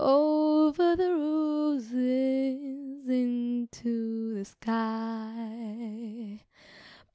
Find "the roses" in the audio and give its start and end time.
0.95-1.91